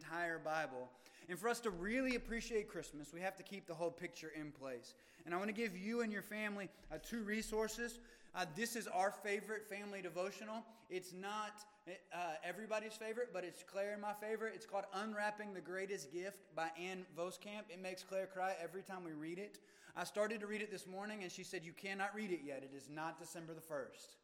[0.00, 0.88] entire Bible.
[1.28, 4.50] And for us to really appreciate Christmas, we have to keep the whole picture in
[4.50, 4.94] place.
[5.24, 8.00] And I want to give you and your family uh, two resources.
[8.34, 10.64] Uh, this is our favorite family devotional.
[10.88, 11.52] It's not
[11.88, 14.52] uh, everybody's favorite, but it's Claire and my favorite.
[14.54, 17.68] It's called Unwrapping the Greatest Gift by Ann Voskamp.
[17.68, 19.58] It makes Claire cry every time we read it.
[19.96, 22.62] I started to read it this morning, and she said, You cannot read it yet.
[22.62, 24.16] It is not December the 1st.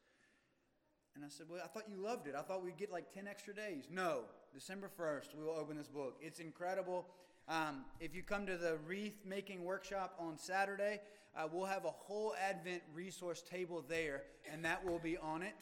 [1.17, 2.35] And I said, Well, I thought you loved it.
[2.39, 3.85] I thought we'd get like 10 extra days.
[3.91, 4.23] No,
[4.57, 6.16] December 1st, we will open this book.
[6.18, 7.05] It's incredible.
[7.46, 11.02] Um, if you come to the wreath making workshop on Saturday,
[11.37, 15.52] uh, we'll have a whole Advent resource table there, and that will be on it.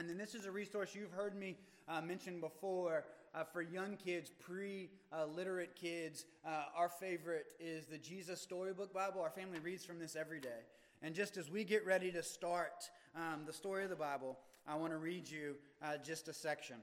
[0.00, 1.56] And then this is a resource you've heard me
[1.88, 4.90] uh, mention before uh, for young kids, pre
[5.36, 6.24] literate kids.
[6.44, 9.20] Uh, our favorite is the Jesus Storybook Bible.
[9.20, 10.64] Our family reads from this every day.
[11.00, 14.74] And just as we get ready to start um, the story of the Bible, I
[14.74, 16.78] want to read you uh, just a section.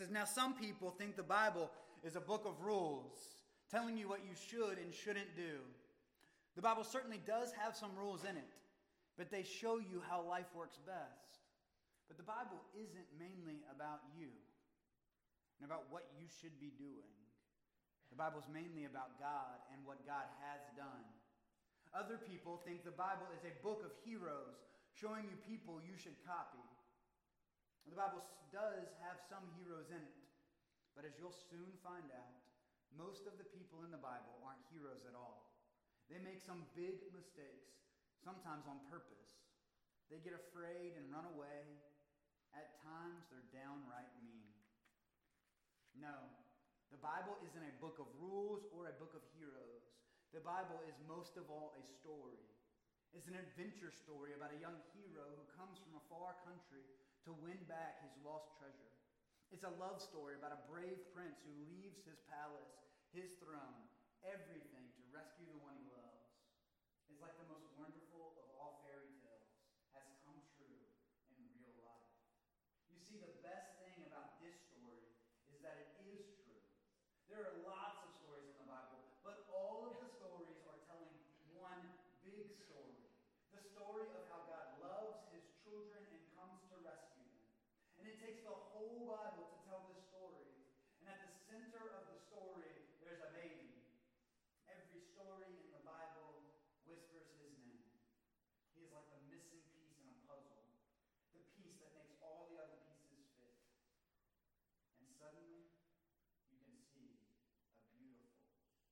[0.00, 1.68] Says, Now some people think the Bible
[2.02, 3.20] is a book of rules,
[3.68, 5.60] telling you what you should and shouldn't do.
[6.56, 8.52] The Bible certainly does have some rules in it,
[9.20, 11.44] but they show you how life works best.
[12.08, 14.32] But the Bible isn't mainly about you
[15.60, 17.12] and about what you should be doing.
[18.08, 21.04] The Bible is mainly about God and what God has done.
[21.92, 24.64] Other people think the Bible is a book of heroes
[24.96, 26.64] showing you people you should copy.
[27.88, 30.20] The Bible does have some heroes in it,
[30.92, 32.40] but as you'll soon find out,
[32.98, 35.54] most of the people in the Bible aren't heroes at all.
[36.10, 37.78] They make some big mistakes,
[38.18, 39.46] sometimes on purpose.
[40.10, 41.78] They get afraid and run away.
[42.50, 44.50] At times, they're downright mean.
[45.94, 46.26] No,
[46.90, 49.86] the Bible isn't a book of rules or a book of heroes.
[50.34, 52.42] The Bible is most of all a story.
[53.14, 56.86] It's an adventure story about a young hero who comes from a far country
[57.28, 58.92] to win back his lost treasure.
[59.50, 62.70] It's a love story about a brave prince who leaves his palace,
[63.10, 63.82] his throne,
[64.22, 66.22] everything to rescue the one he loves.
[67.10, 69.50] It's like the most wonderful of all fairy tales
[69.92, 70.80] has come true
[71.34, 72.14] in real life.
[72.94, 75.02] You see, the best thing about this story
[75.50, 76.62] is that it is true.
[77.26, 81.10] There are lots of stories in the Bible, but all of the stories are telling
[81.58, 81.82] one
[82.22, 83.02] big story
[83.50, 87.50] the story of how God loves his children and comes to rescue them.
[87.98, 90.46] And it takes the whole Bible to tell this story.
[91.02, 92.70] And at the center of the story,
[93.02, 93.74] there's a baby.
[94.70, 96.46] Every story in the Bible
[96.86, 97.90] whispers his name.
[98.72, 100.62] He is like the missing piece in a puzzle,
[101.34, 103.58] the piece that makes all the other pieces fit.
[105.02, 105.66] And suddenly,
[106.48, 107.18] you can see
[107.74, 108.88] a beautiful picture.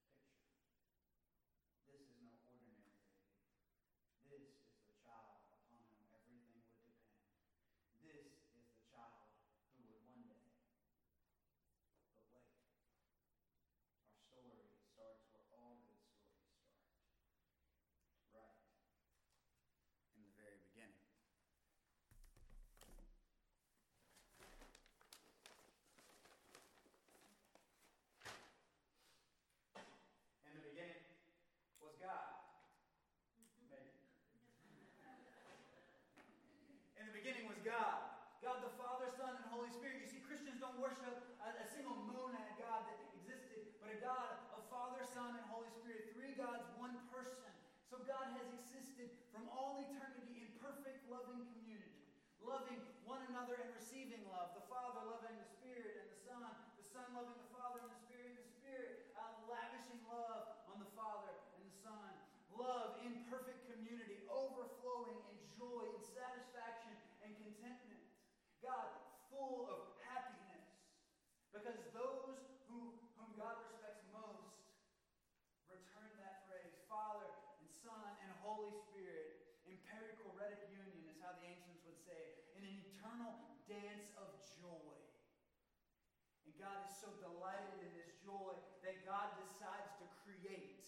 [1.89, 2.93] This is no ordinary baby.
[4.29, 7.17] This is the child upon whom everything would depend.
[8.05, 9.33] This is the child
[9.75, 10.45] who would one day.
[12.13, 12.53] But wait,
[14.29, 16.45] our story starts where all good stories
[18.29, 18.53] start.
[18.53, 18.61] Right
[20.15, 21.01] in the very beginning.
[30.47, 31.03] In the beginning
[31.83, 32.29] was God.
[33.69, 33.93] Maybe.
[36.99, 38.17] In the beginning was God.
[38.43, 40.01] God the Father, Son, and Holy Spirit.
[40.03, 44.31] You see, Christians don't worship a, a single monad God that existed, but a God
[44.55, 46.15] of Father, Son, and Holy Spirit.
[46.17, 47.51] Three gods, one person.
[47.91, 52.05] So God has existed from all eternity in perfect, loving community,
[52.49, 54.57] loving one another and receiving love.
[54.57, 56.49] The Father loving the Spirit and the Son,
[56.81, 60.91] the Son loving the Father and the Spirit, the Spirit uh, lavishing love on the
[60.97, 62.11] Father and the Son.
[62.57, 68.03] Love in perfect community, overflowing in joy and satisfaction and contentment.
[68.65, 68.99] God
[69.29, 70.67] full of happiness.
[71.53, 74.57] Because those who, whom God respects most
[75.69, 77.29] return that phrase Father
[77.61, 82.57] and Son and Holy Spirit in perichoretic union, is how the ancients would say it,
[82.57, 83.37] in an eternal
[83.69, 84.97] dance of joy.
[86.43, 90.83] And God is so delighted in this joy that God decides to create.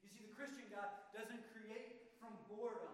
[0.00, 2.91] You see, the Christian God doesn't create from boredom.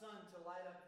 [0.00, 0.85] sun to light up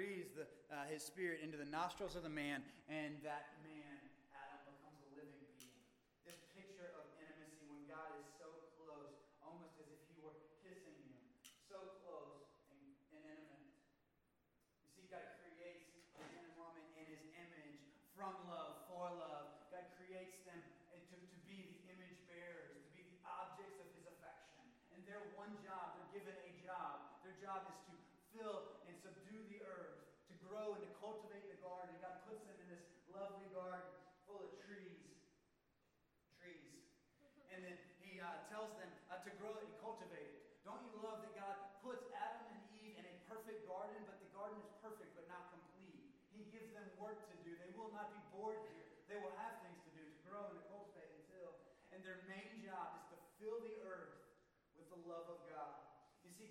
[0.00, 3.89] breathes the, uh, his spirit into the nostrils of the man, and that man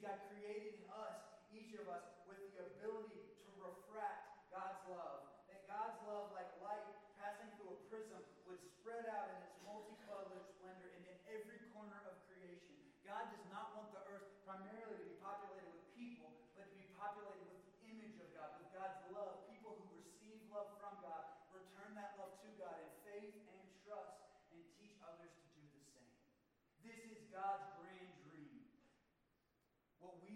[0.01, 0.78] got created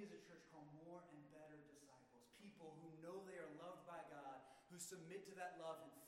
[0.03, 3.87] we as a church call more and better disciples, people who know they are loved
[3.87, 6.02] by God, who submit to that love and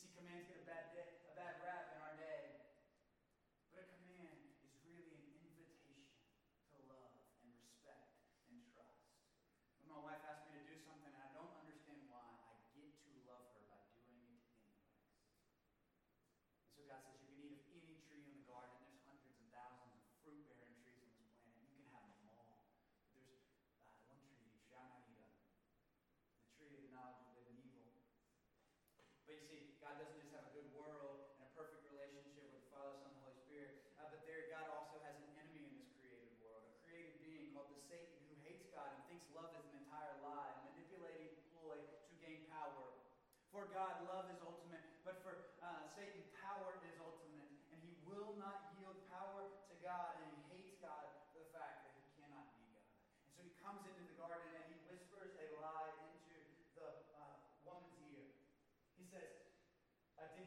[0.00, 1.19] see commands get a bad day.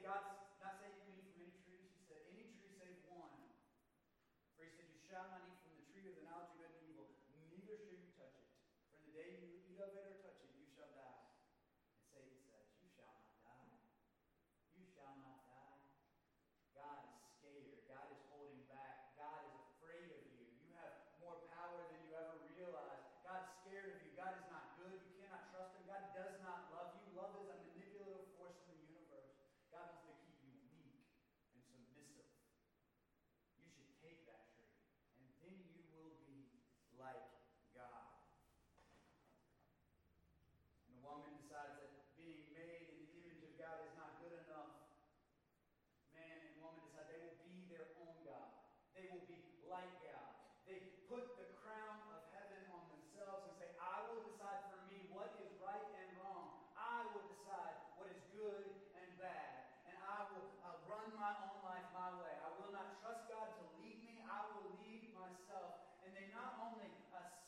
[0.03, 0.27] God's
[0.59, 1.87] not said you can eat from any tree.
[1.95, 3.31] She said, any tree save one.
[4.59, 5.42] For he said, you shall not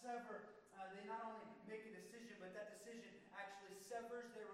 [0.05, 4.45] sever, uh, they not only make a decision, but that decision actually severs their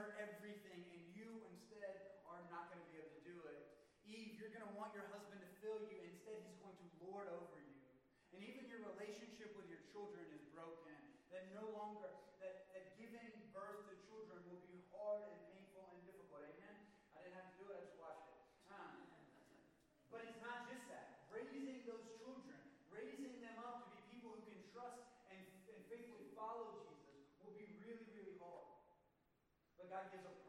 [0.00, 3.60] her everything, and you instead are not going to be able to do it.
[4.08, 5.99] Eve, you're going to want your husband to fill you
[29.90, 30.39] God gives a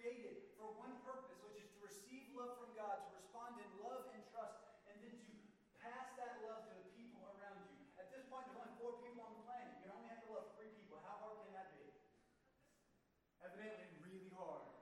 [0.00, 4.08] created for one purpose, which is to receive love from God, to respond in love
[4.16, 4.56] and trust,
[4.88, 5.32] and then to
[5.76, 7.84] pass that love to the people around you.
[8.00, 9.76] At this point, there's only four people on the planet.
[9.84, 11.04] You only have to love three people.
[11.04, 11.84] How hard can that be?
[13.44, 14.72] Evidently, really hard.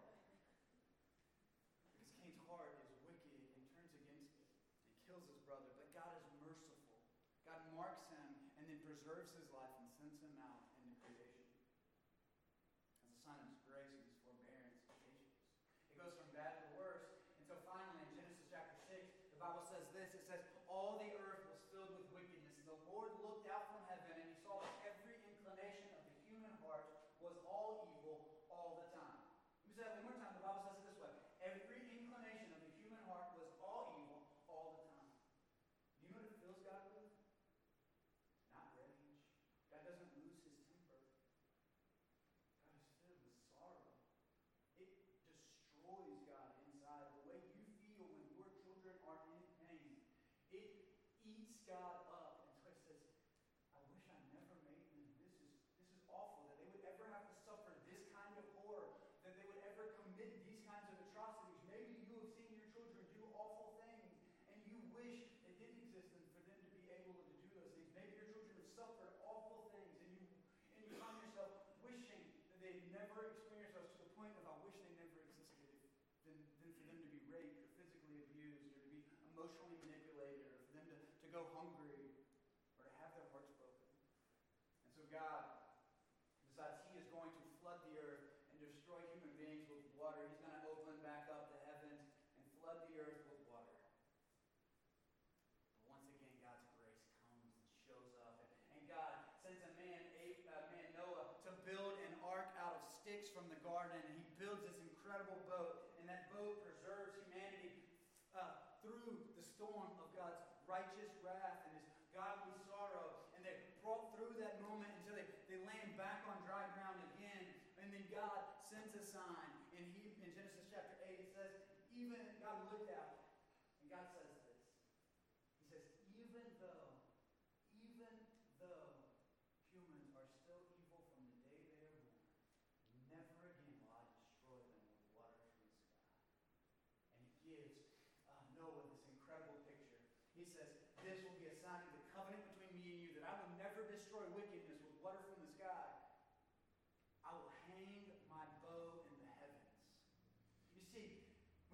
[1.99, 3.43] Because Cain's heart is wicked and
[3.75, 4.47] turns against it.
[4.87, 6.95] He kills his brother, but God is merciful.
[7.43, 9.58] God marks him and then preserves his life.
[51.69, 53.13] God up and says,
[53.77, 55.05] I wish I never made them.
[55.21, 58.49] This is, this is awful that they would ever have to suffer this kind of
[58.57, 61.61] horror, that they would ever commit these kinds of atrocities.
[61.69, 64.17] Maybe you have seen your children do awful things,
[64.49, 67.93] and you wish it didn't exist for them to be able to do those things.
[67.93, 69.18] Maybe your children have suffered
[81.29, 81.68] to go hungry.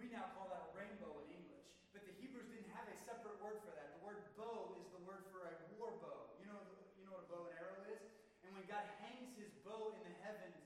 [0.05, 1.65] We now call that a rainbow in English.
[1.97, 3.97] But the Hebrews didn't have a separate word for that.
[3.97, 6.37] The word bow is the word for a war bow.
[6.37, 6.61] You know,
[7.01, 8.05] you know what a bow and arrow is?
[8.45, 10.61] And when God hangs his bow in the heavens,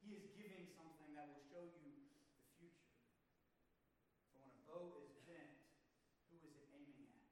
[0.00, 2.00] he is giving something that will show you
[2.32, 2.96] the future.
[4.32, 5.52] For when a bow is bent,
[6.32, 7.28] who is it aiming at?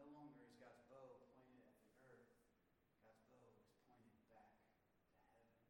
[0.00, 2.32] No longer is God's bow pointed at the earth.
[3.04, 5.60] God's bow is pointed back to heaven.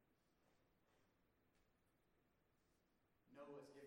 [3.34, 3.85] Noah's given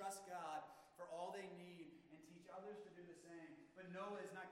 [0.00, 0.64] trust God
[0.96, 3.52] for all they need and teach others to do the same.
[3.76, 4.48] But Noah is not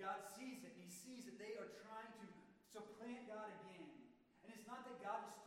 [0.00, 2.26] God sees it, He sees that they are trying to
[2.72, 3.84] supplant God again.
[4.40, 5.39] And it's not that God is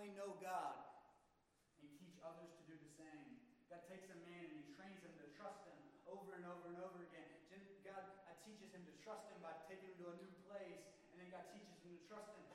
[0.00, 0.80] only know God
[1.84, 3.36] and teach others to do the same.
[3.68, 5.76] God takes a man and he trains him to trust him
[6.08, 7.28] over and over and over again.
[7.84, 8.08] God
[8.48, 11.44] teaches him to trust him by taking him to a new place, and then God
[11.52, 12.49] teaches him to trust him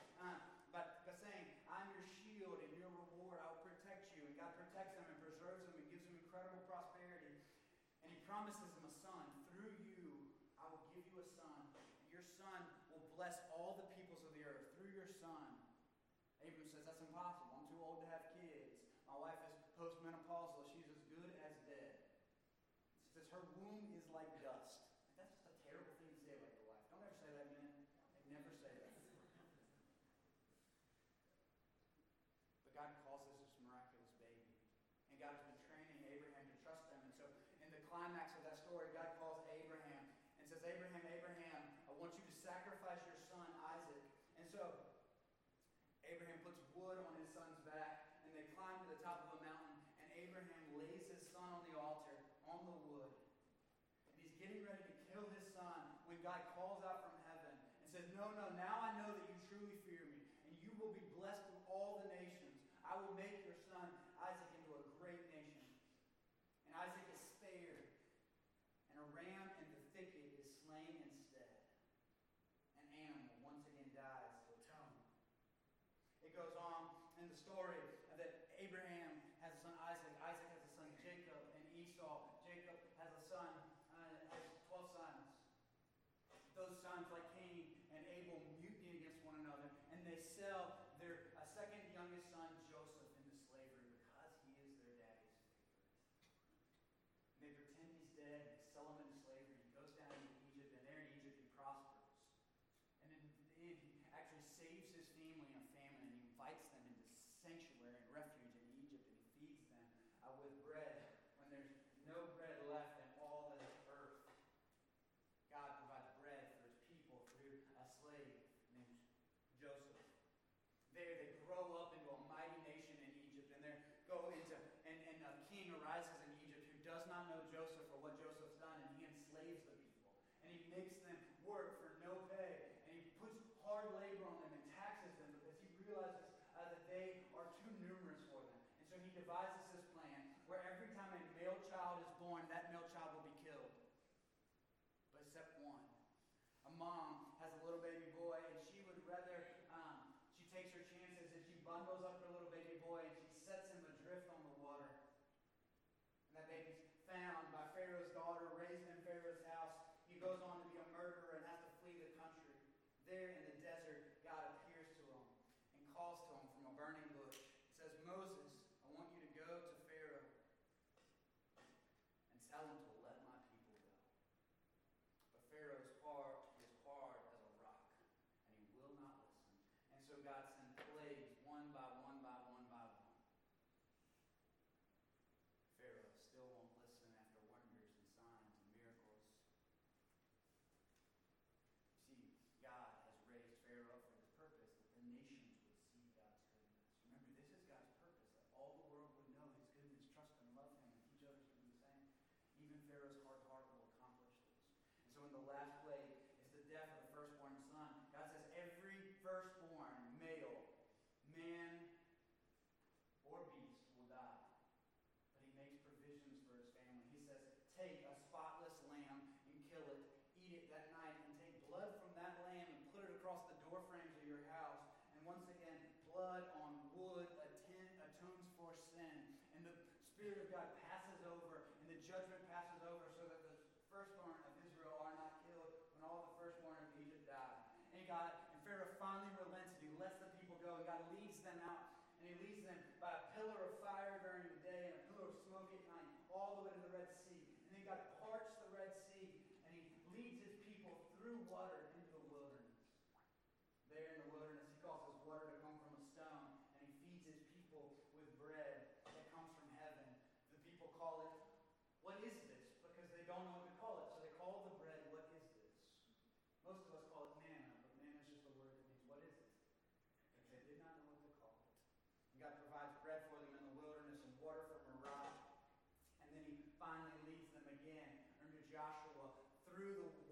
[278.76, 279.32] Joshua
[279.64, 280.25] through the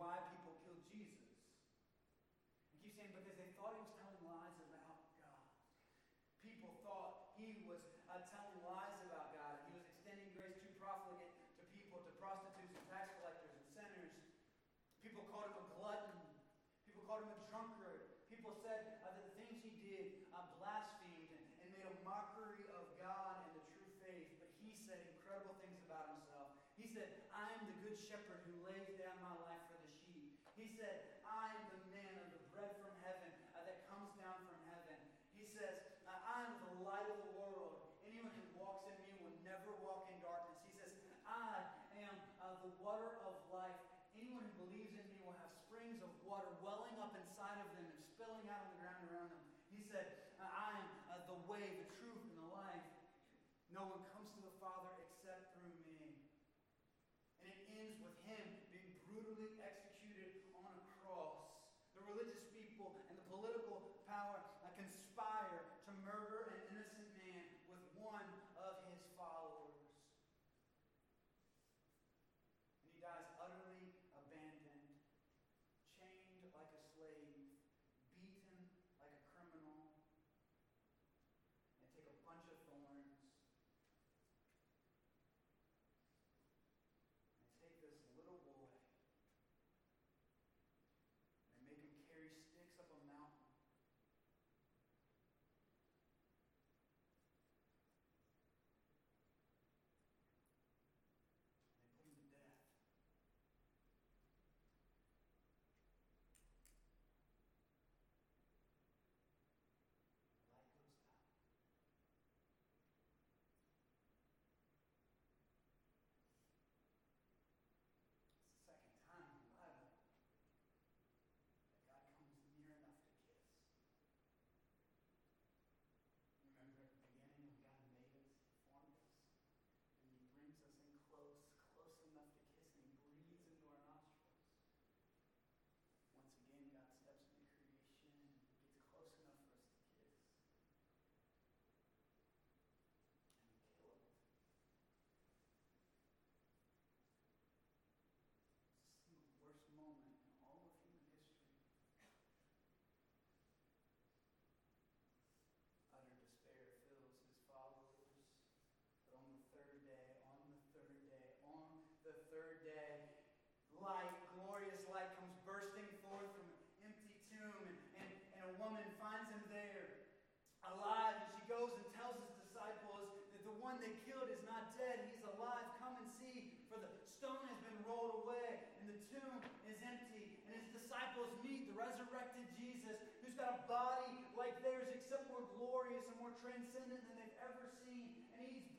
[0.00, 0.29] why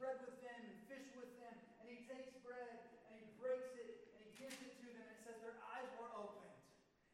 [0.01, 1.53] bread with them and fish with them.
[1.77, 2.73] And he takes bread
[3.13, 5.05] and he breaks it and he gives it to them.
[5.05, 6.57] And it says their eyes were opened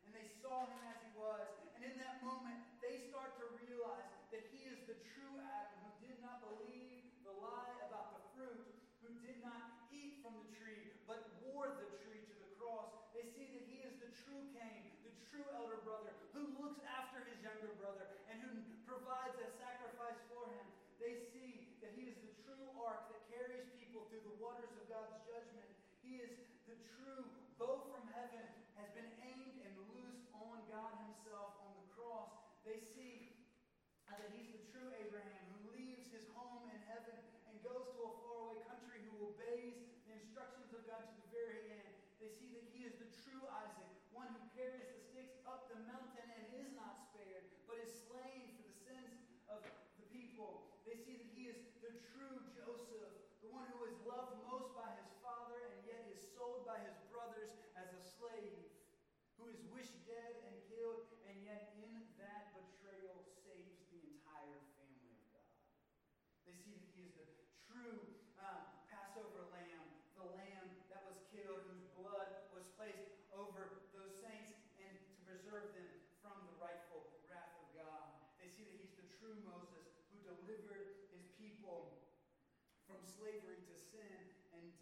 [0.08, 1.44] and they saw him as he was.
[1.76, 5.92] And in that moment, they start to realize that he is the true Adam who
[6.00, 8.72] did not believe the lie about the fruit,
[9.04, 12.88] who did not eat from the tree, but wore the tree to the cross.
[13.12, 16.07] They see that he is the true Cain, the true elder brother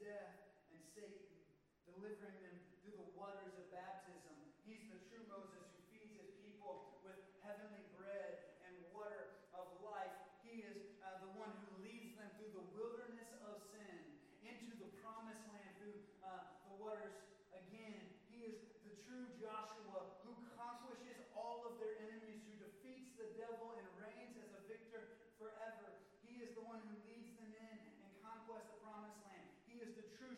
[0.06, 0.38] death
[0.70, 1.34] and Satan,
[1.90, 2.65] delivering them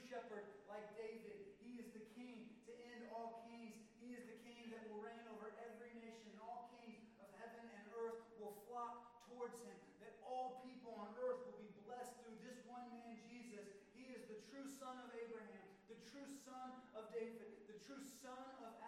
[0.07, 1.51] shepherd like David.
[1.59, 3.75] He is the king to end all kings.
[3.99, 6.31] He is the king that will reign over every nation.
[6.31, 9.75] And all kings of heaven and earth will flock towards him.
[9.99, 13.67] That all people on earth will be blessed through this one man, Jesus.
[13.91, 18.47] He is the true son of Abraham, the true son of David, the true son
[18.63, 18.86] of Adam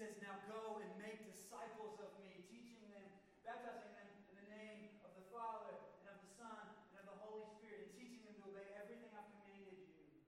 [0.00, 3.04] says, Now go and make disciples of me, teaching them,
[3.44, 7.18] baptizing them in the name of the Father and of the Son and of the
[7.20, 10.24] Holy Spirit, and teaching them to obey everything I've commanded you.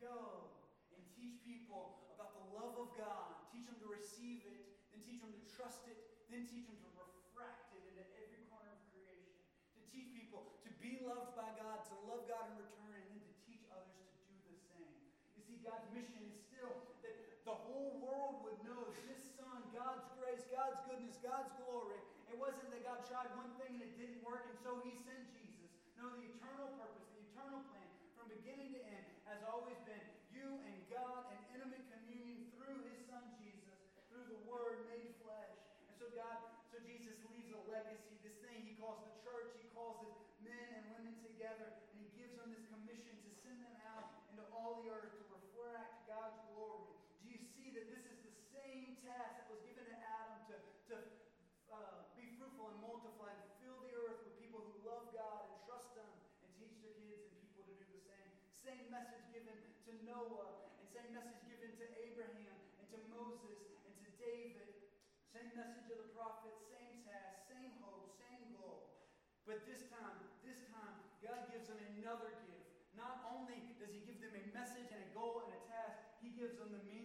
[0.00, 0.48] Go
[0.96, 3.52] and teach people about the love of God.
[3.52, 4.64] Teach them to receive it,
[4.96, 6.00] then teach them to trust it,
[6.32, 9.44] then teach them to refract it into every corner of creation.
[9.76, 12.64] To teach people to be loved by God, to love God and
[20.76, 21.96] God's goodness, God's glory.
[22.28, 25.24] It wasn't that God tried one thing and it didn't work, and so he sent
[58.66, 59.54] Same message given
[59.86, 64.90] to Noah, and same message given to Abraham, and to Moses, and to David.
[65.30, 69.06] Same message of the prophets, same task, same hope, same goal.
[69.46, 72.90] But this time, this time, God gives them another gift.
[72.98, 76.34] Not only does He give them a message and a goal and a task, He
[76.34, 76.95] gives them the meaning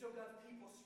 [0.00, 0.83] so God's people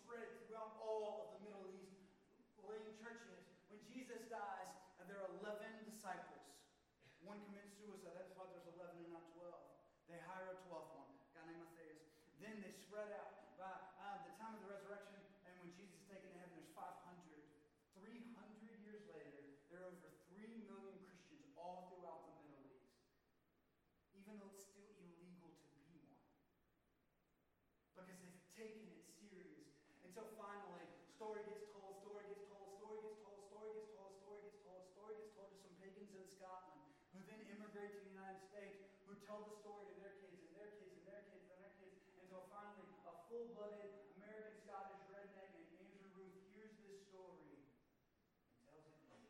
[39.29, 42.01] tell the story to their kids and their kids and their kids and their kids,
[42.25, 48.89] until finally a full-blooded American Scottish redneck named Andrew Ruth hears this story and tells
[48.89, 49.29] it to you.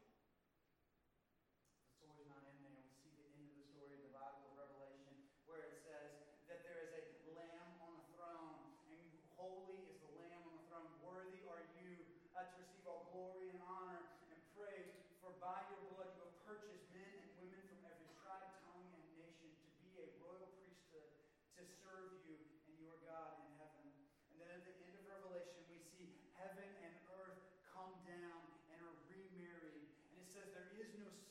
[1.82, 2.78] The story's not in there.
[2.78, 5.18] We see the end of the story in the Bible of Revelation
[5.50, 6.14] where it says
[6.46, 9.02] that there is a lamb on a throne, and
[9.34, 10.86] holy is the lamb on the throne.
[11.02, 11.98] Worthy are you
[12.38, 14.94] uh, to receive all glory and honor and praise,
[15.24, 19.04] for by your blood you have purchased men and women from every tribe, tongue, and
[19.16, 21.08] nation to be a royal priesthood
[21.56, 22.36] to serve you
[22.68, 23.88] and your God in heaven.
[24.28, 27.40] And then at the end of Revelation, we see heaven and earth
[27.72, 29.88] come down and are remarried.
[30.12, 30.68] And it says, There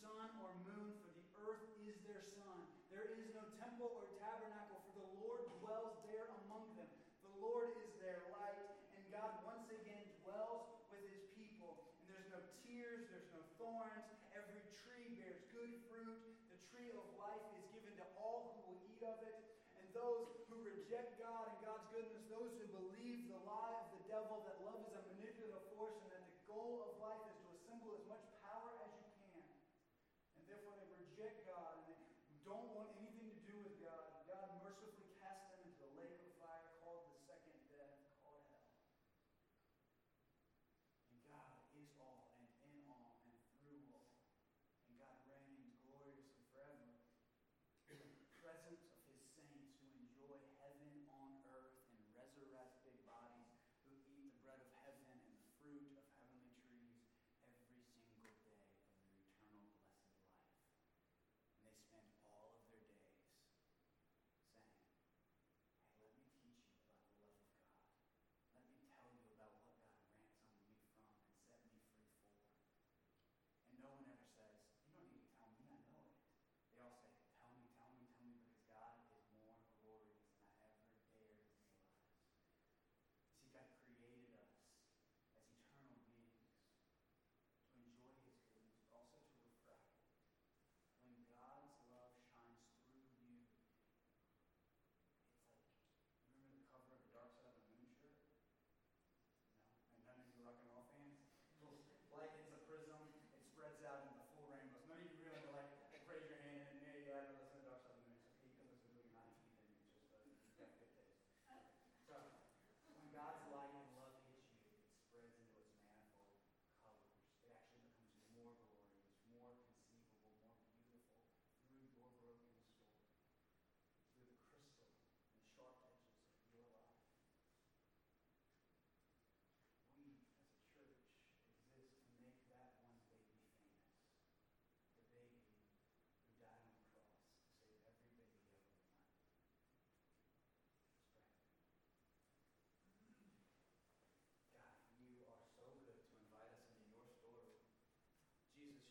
[0.08, 0.66] sun or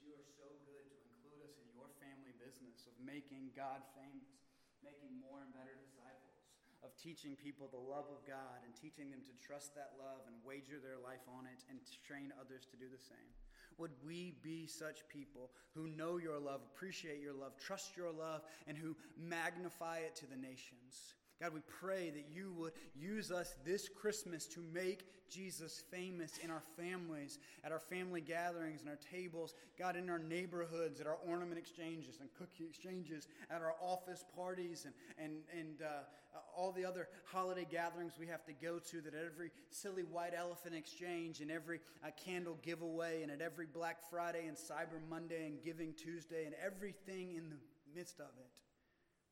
[0.07, 4.39] you are so good to include us in your family business of making God famous,
[4.87, 6.47] making more and better disciples,
[6.87, 10.39] of teaching people the love of God and teaching them to trust that love and
[10.47, 13.35] wager their life on it and train others to do the same.
[13.83, 18.47] Would we be such people who know your love, appreciate your love, trust your love,
[18.71, 21.19] and who magnify it to the nations?
[21.41, 26.51] God, we pray that you would use us this Christmas to make Jesus famous in
[26.51, 31.19] our families, at our family gatherings, and our tables, God, in our neighborhoods, at our
[31.29, 36.87] ornament exchanges and cookie exchanges, at our office parties, and, and, and uh, all the
[36.87, 41.41] other holiday gatherings we have to go to, that at every silly white elephant exchange,
[41.41, 45.93] and every uh, candle giveaway, and at every Black Friday and Cyber Monday and Giving
[45.93, 47.57] Tuesday, and everything in the
[47.95, 48.51] midst of it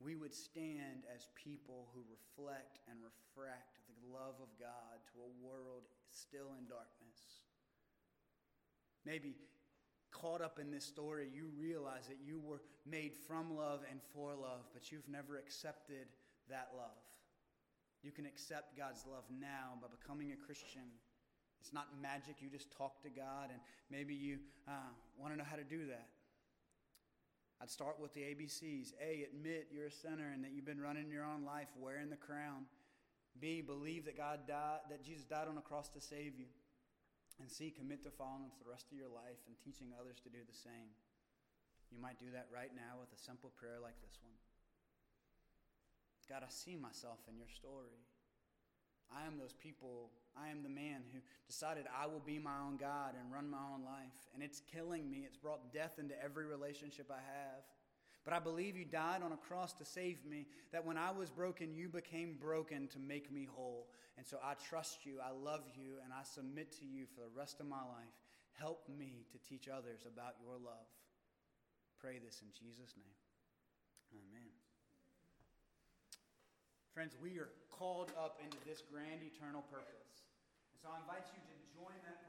[0.04, 5.32] we would stand as people who reflect and refract the love of God to a
[5.40, 7.48] world still in darkness.
[9.06, 9.36] Maybe
[10.12, 14.34] caught up in this story, you realize that you were made from love and for
[14.34, 16.06] love, but you've never accepted
[16.50, 17.00] that love.
[18.02, 20.84] You can accept God's love now by becoming a Christian.
[21.60, 23.58] It's not magic, you just talk to God, and
[23.90, 24.38] maybe you
[24.68, 26.08] uh, want to know how to do that.
[27.60, 28.92] I'd start with the ABCs.
[29.00, 32.16] A, admit you're a sinner and that you've been running your own life wearing the
[32.16, 32.66] crown.
[33.40, 36.46] B, believe that God died, that Jesus died on the cross to save you.
[37.40, 40.30] And C, commit to following for the rest of your life and teaching others to
[40.30, 40.94] do the same.
[41.90, 44.34] You might do that right now with a simple prayer like this one
[46.24, 48.00] God, I see myself in your story.
[49.16, 50.10] I am those people.
[50.36, 53.62] I am the man who decided I will be my own God and run my
[53.72, 54.28] own life.
[54.34, 55.24] And it's killing me.
[55.26, 57.62] It's brought death into every relationship I have.
[58.24, 61.30] But I believe you died on a cross to save me, that when I was
[61.30, 63.88] broken, you became broken to make me whole.
[64.16, 67.36] And so I trust you, I love you, and I submit to you for the
[67.36, 68.16] rest of my life.
[68.58, 70.88] Help me to teach others about your love.
[72.00, 73.18] Pray this in Jesus' name.
[74.12, 74.53] Amen.
[76.94, 80.30] Friends, we are called up into this grand eternal purpose.
[80.70, 82.22] And so I invite you to join that